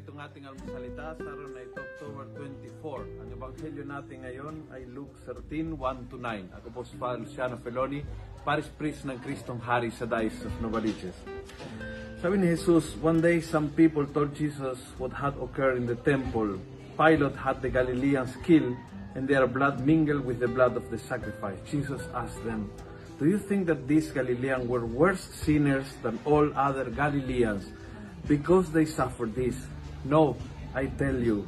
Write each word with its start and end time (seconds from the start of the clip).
itong 0.00 0.16
ating 0.16 0.48
almusalita 0.48 1.12
sa 1.12 1.28
araw 1.28 1.48
na 1.52 1.60
ito, 1.60 1.76
October 1.76 2.24
24. 2.80 3.20
Ang 3.20 3.28
ebanghelyo 3.36 3.84
natin 3.84 4.16
ngayon 4.24 4.54
ay 4.72 4.88
Luke 4.88 5.12
13, 5.28 5.76
1 5.76 6.08
to 6.08 6.16
9. 6.16 6.56
Ako 6.56 6.66
po 6.72 6.80
si 6.88 6.96
Father 6.96 7.20
Luciano 7.20 7.60
Feloni, 7.60 8.00
Parish 8.48 8.72
Priest 8.80 9.04
ng 9.04 9.20
Kristong 9.20 9.60
Hari 9.60 9.92
sa 9.92 10.08
Diocese 10.08 10.48
of 10.48 10.56
Novaliches. 10.64 11.12
Sabi 12.24 12.40
ni 12.40 12.48
Jesus, 12.48 12.96
one 13.04 13.20
day 13.20 13.44
some 13.44 13.68
people 13.76 14.08
told 14.08 14.32
Jesus 14.32 14.80
what 14.96 15.12
had 15.12 15.36
occurred 15.36 15.76
in 15.76 15.84
the 15.84 16.00
temple. 16.00 16.56
Pilate 16.96 17.36
had 17.36 17.60
the 17.60 17.68
Galileans 17.68 18.40
killed 18.40 18.72
and 19.12 19.28
their 19.28 19.44
blood 19.44 19.84
mingled 19.84 20.24
with 20.24 20.40
the 20.40 20.48
blood 20.48 20.80
of 20.80 20.88
the 20.88 20.96
sacrifice. 20.96 21.60
Jesus 21.68 22.00
asked 22.16 22.40
them, 22.40 22.72
Do 23.20 23.28
you 23.28 23.36
think 23.36 23.68
that 23.68 23.84
these 23.84 24.08
Galileans 24.16 24.64
were 24.64 24.88
worse 24.88 25.28
sinners 25.44 25.92
than 26.00 26.16
all 26.24 26.48
other 26.56 26.88
Galileans 26.88 27.68
because 28.26 28.72
they 28.72 28.88
suffered 28.88 29.36
this? 29.36 29.54
No, 30.02 30.34
I 30.74 30.90
tell 30.98 31.14
you. 31.14 31.46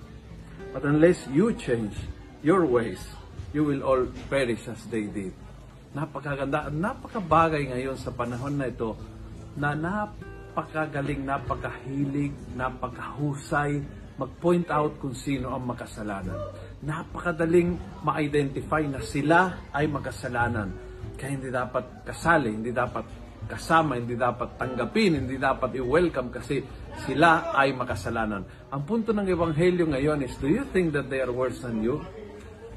But 0.70 0.86
unless 0.86 1.18
you 1.32 1.50
change 1.58 1.96
your 2.44 2.64
ways, 2.66 3.00
you 3.50 3.66
will 3.66 3.82
all 3.82 4.06
perish 4.30 4.68
as 4.70 4.78
they 4.86 5.10
did. 5.10 5.34
Napakaganda 5.90 6.70
napakabagay 6.70 7.66
ngayon 7.74 7.98
sa 7.98 8.14
panahon 8.14 8.54
na 8.54 8.70
ito 8.70 8.94
na 9.58 9.74
napakagaling, 9.74 11.26
napakahilig, 11.26 12.30
napakahusay 12.54 13.82
mag-point 14.20 14.68
out 14.68 15.00
kung 15.00 15.16
sino 15.16 15.56
ang 15.56 15.64
makasalanan. 15.64 16.36
Napakadaling 16.84 17.80
ma-identify 18.04 18.84
na 18.84 19.00
sila 19.00 19.56
ay 19.72 19.88
makasalanan. 19.88 20.68
Kaya 21.16 21.40
hindi 21.40 21.48
dapat 21.48 22.04
kasali, 22.04 22.52
hindi 22.52 22.68
dapat 22.68 23.08
kasama, 23.50 23.98
hindi 23.98 24.14
dapat 24.14 24.54
tanggapin, 24.54 25.26
hindi 25.26 25.34
dapat 25.34 25.74
i-welcome 25.74 26.30
kasi 26.30 26.62
sila 27.02 27.50
ay 27.50 27.74
makasalanan. 27.74 28.70
Ang 28.70 28.82
punto 28.86 29.10
ng 29.10 29.26
Ebanghelyo 29.26 29.90
ngayon 29.90 30.22
is, 30.22 30.38
do 30.38 30.46
you 30.46 30.62
think 30.70 30.94
that 30.94 31.10
they 31.10 31.18
are 31.18 31.34
worse 31.34 31.58
than 31.58 31.82
you? 31.82 31.98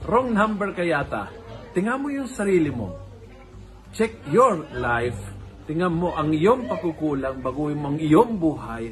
Wrong 0.09 0.33
number 0.33 0.73
ka 0.73 0.81
yata. 0.81 1.29
Tingnan 1.77 2.01
mo 2.01 2.09
yung 2.09 2.27
sarili 2.27 2.73
mo. 2.73 2.97
Check 3.93 4.25
your 4.33 4.65
life. 4.73 5.17
Tingnan 5.69 5.93
mo 5.93 6.17
ang 6.17 6.33
iyong 6.33 6.65
pagkukulang, 6.65 7.39
baguhin 7.39 7.77
mo 7.77 7.93
ang 7.93 7.99
iyong 8.01 8.35
buhay 8.35 8.91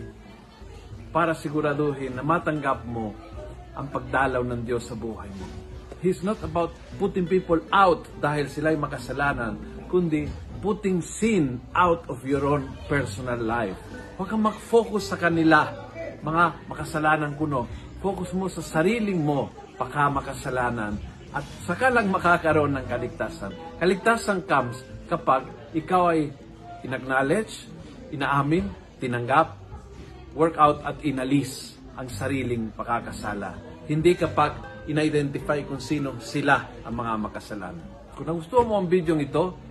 para 1.12 1.36
siguraduhin 1.36 2.16
na 2.16 2.24
matanggap 2.24 2.88
mo 2.88 3.12
ang 3.76 3.92
pagdalaw 3.92 4.46
ng 4.46 4.62
Diyos 4.64 4.88
sa 4.88 4.96
buhay 4.96 5.28
mo. 5.36 5.46
He's 6.02 6.26
not 6.26 6.40
about 6.42 6.74
putting 6.98 7.30
people 7.30 7.62
out 7.70 8.08
dahil 8.18 8.50
sila'y 8.50 8.80
makasalanan, 8.80 9.86
kundi 9.86 10.26
putting 10.62 11.02
sin 11.02 11.58
out 11.74 12.06
of 12.08 12.22
your 12.22 12.46
own 12.46 12.70
personal 12.86 13.42
life. 13.42 13.76
Huwag 14.16 14.30
kang 14.30 14.46
mag-focus 14.46 15.10
sa 15.10 15.18
kanila, 15.18 15.74
mga 16.22 16.70
makasalanan 16.70 17.34
kuno. 17.34 17.66
Focus 17.98 18.34
mo 18.38 18.46
sa 18.46 18.62
sariling 18.62 19.18
mo, 19.18 19.50
paka 19.78 20.10
makasalanan, 20.10 20.98
at 21.34 21.46
saka 21.66 21.90
lang 21.90 22.14
makakaroon 22.14 22.78
ng 22.78 22.86
kaligtasan. 22.86 23.52
Kaligtasan 23.82 24.46
comes 24.46 24.86
kapag 25.10 25.50
ikaw 25.74 26.14
ay 26.14 26.30
inacknowledge, 26.86 27.66
inaamin, 28.14 28.70
tinanggap, 29.02 29.58
work 30.38 30.56
out 30.62 30.86
at 30.86 31.02
inalis 31.02 31.76
ang 31.98 32.08
sariling 32.08 32.70
pakakasala. 32.78 33.58
Hindi 33.90 34.14
kapag 34.14 34.86
ina-identify 34.86 35.66
kung 35.66 35.82
sino 35.82 36.22
sila 36.22 36.86
ang 36.86 36.94
mga 36.96 37.14
makasalanan. 37.18 37.86
Kung 38.14 38.28
nagustuhan 38.28 38.68
mo 38.70 38.78
ang 38.78 38.88
video 38.90 39.18
ito, 39.18 39.71